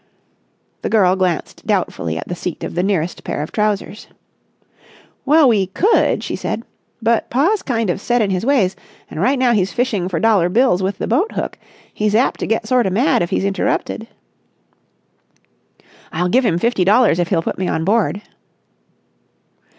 The 0.81 0.89
girl 0.89 1.15
glanced 1.15 1.63
doubtfully 1.63 2.17
at 2.17 2.27
the 2.27 2.33
seat 2.33 2.63
of 2.63 2.73
the 2.73 2.81
nearest 2.81 3.23
pair 3.23 3.43
of 3.43 3.51
trousers. 3.51 4.07
"Well, 5.27 5.47
we 5.47 5.67
could," 5.67 6.23
she 6.23 6.35
said. 6.35 6.63
"But 7.03 7.29
pa's 7.29 7.61
kind 7.61 7.87
of 7.91 8.01
set 8.01 8.19
in 8.19 8.31
his 8.31 8.43
ways, 8.43 8.75
and 9.11 9.21
right 9.21 9.37
now 9.37 9.51
he's 9.53 9.71
fishing 9.73 10.09
for 10.09 10.19
dollar 10.19 10.49
bills 10.49 10.81
with 10.81 10.97
the 10.97 11.05
boat 11.05 11.33
hook. 11.33 11.55
He's 11.93 12.15
apt 12.15 12.39
to 12.39 12.47
get 12.47 12.65
sorta 12.67 12.89
mad 12.89 13.21
if 13.21 13.29
he's 13.29 13.45
interrupted." 13.45 14.07
"I'll 16.11 16.29
give 16.29 16.47
him 16.47 16.57
fifty 16.57 16.83
dollars 16.83 17.19
if 17.19 17.27
he'll 17.27 17.43
put 17.43 17.59
me 17.59 17.67
on 17.67 17.85
board." 17.85 18.23